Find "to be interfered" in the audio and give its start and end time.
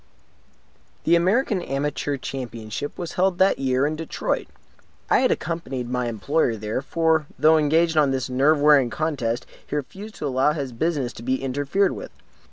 11.13-11.91